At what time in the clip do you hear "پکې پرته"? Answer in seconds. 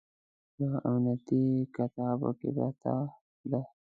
2.19-2.93